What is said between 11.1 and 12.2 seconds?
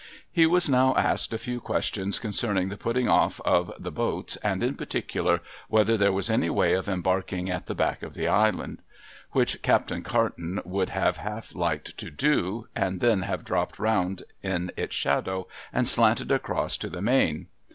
half liked to